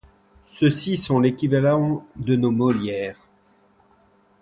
[0.47, 3.27] Ceux-ci sont l'équivalent de nos Molières.